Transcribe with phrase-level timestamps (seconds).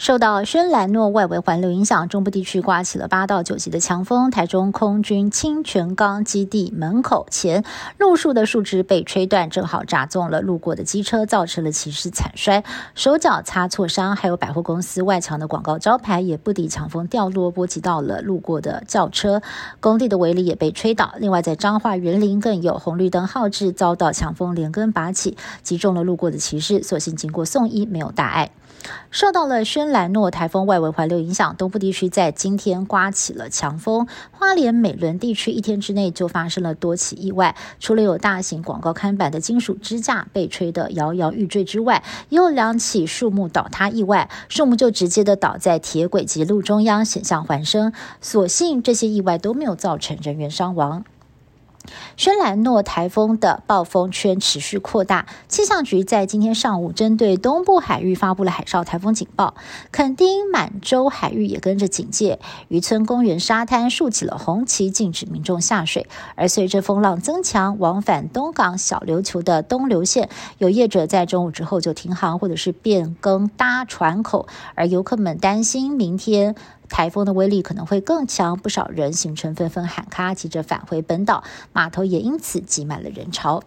[0.00, 4.30] 受到轩兰诺外围环流影响，中部地区刮起了八到九级的强风。
[4.30, 7.62] 台中空军清泉岗基地门口前
[7.98, 14.16] 路树的树枝被吹断，正好砸中了路过的机车，造成了骑士惨摔，手脚擦挫伤。
[14.16, 19.42] 还有百货公司外墙的广告招牌也不敌强风掉落，波及到了路过的轿车。
[19.80, 21.12] 工地的围篱也被吹倒。
[21.18, 28.50] 另外，在彰化园林更有红绿灯号志遭到强风连根拔起，击中了路过的骑士，所幸经过送医，没有大碍。
[29.10, 34.06] 受到了轩兰诺台风外围环流影响，东部地区在今天刮起了强风。
[34.30, 47.92] 花莲美仑地区一天之内就发生了多起意外，除了有大型广告看板的金属支架被吹得摇摇欲坠之外，也有两起树木倒塌意外，树木就直接的倒在铁轨及路中央，险象环生。
[48.20, 51.04] 所幸这些意外都没有造成人员伤亡。
[52.16, 59.54] 轩兰诺台风的暴风圈持续扩大，气象局在今天上午针对东部海域发布了海上台风警报，
[59.90, 66.06] 垦丁、满洲海域也跟着警戒，渔村公园沙滩竖起了红旗，禁止民众下水。
[66.36, 76.54] 而随着风浪增强，往返东港小琉球的东流线有业者在中午之后就停航，或者是变更搭船口，而游客们担心明天。
[76.90, 83.62] 台风的威力可能会更强，不少人行程纷纷喊卡，急着返回本岛，码头也因此挤满了人潮。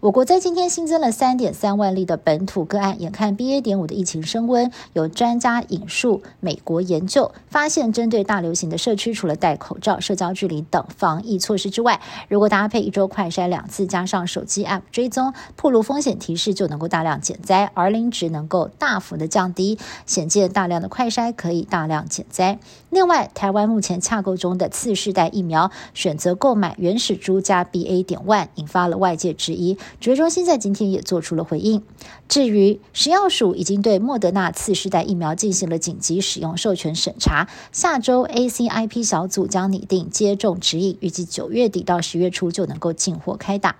[0.00, 3.62] 我国在今天新增了三点三万例的本土个案，眼看 BA.
[3.62, 22.58] 点五的疫情升温，有专家引述美国研究，发现针对大流行的社区，除了戴口罩、社交距离等防疫措施之外，如果搭配一周快筛两次，加上手机 App 追踪、暴露风险提示，就能够大量减灾，R 零值能够大幅的降低，显见大量的快筛可以大量减灾。
[22.90, 28.04] 另外，台湾目前洽购中的次世代疫苗，选择购买原始株加 BA.
[28.04, 29.78] 点万引发了外界质疑。
[30.00, 31.82] 指挥中心在今天也做出了回应。
[32.28, 43.76] 至于食药署已经对莫德纳次世代疫苗进行了紧急使用授权审查，下周 ACIP 小组将拟定接种指引，预计九月底到十月初就能够进货开打。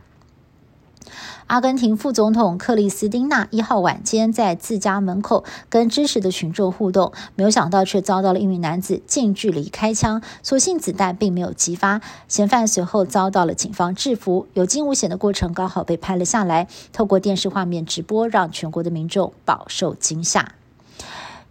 [1.47, 20.55] 阿根廷副总统克里斯汀娜一号晚间在自家门口跟支持的群众互动，没有想到却遭到了一名男子近距离开枪，所幸子弹并没有击发，嫌犯随后遭到了警方制服，有惊无险的过程刚好被拍了下来，透过电视画面直播，让全国的民众饱受惊吓。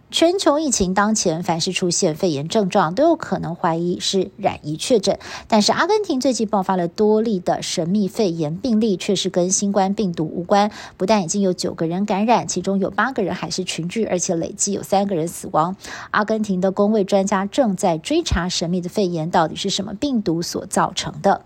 [0.08, 5.18] 全球疫情当前，凡是出现肺炎症状，都有可能怀疑是染疫确诊。
[5.48, 10.70] 但是，阿根廷最近爆发了多例的神秘肺炎病例，却是跟新冠病毒无关。
[10.96, 15.76] 不但已经有九个人感染，其中有八个人还是群聚，而且累计有三个人死亡。
[16.12, 21.42] 阿根廷的公卫专家正在追查神秘的肺炎到底是什么病毒所造成的。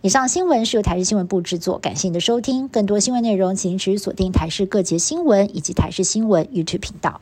[0.00, 2.66] 以上新闻是由台视新闻部制作，感谢您的收听。
[2.66, 7.20] 更多新闻内容，请持续锁定台视各节新闻以及台视新闻 YouTube 频道。